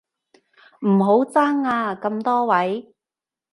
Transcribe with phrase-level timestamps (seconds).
[0.79, 2.91] 唔好爭啊咁多位